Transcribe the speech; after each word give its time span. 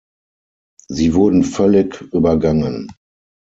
Sie 0.89 1.13
wurden 1.13 1.43
völlig 1.43 2.01
übergangen! 2.11 2.91